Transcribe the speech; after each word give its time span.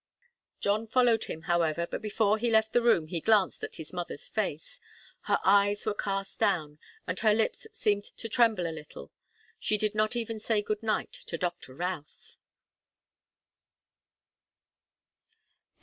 John 0.59 0.87
followed 0.87 1.25
him, 1.25 1.43
however, 1.43 1.85
but 1.85 2.01
before 2.01 2.39
he 2.39 2.49
left 2.49 2.73
the 2.73 2.81
room 2.81 3.05
he 3.05 3.19
glanced 3.21 3.63
at 3.63 3.75
his 3.75 3.93
mother's 3.93 4.27
face. 4.27 4.79
Her 5.25 5.37
eyes 5.45 5.85
were 5.85 5.93
cast 5.93 6.39
down, 6.39 6.79
and 7.05 7.19
her 7.19 7.35
lips 7.35 7.67
seemed 7.71 8.05
to 8.17 8.27
tremble 8.27 8.65
a 8.65 8.73
little. 8.73 9.11
She 9.59 9.77
did 9.77 9.93
not 9.93 10.15
even 10.15 10.39
say 10.39 10.63
good 10.63 10.81
night 10.81 11.13
to 11.27 11.37
Doctor 11.37 11.75
Routh. 11.75 12.37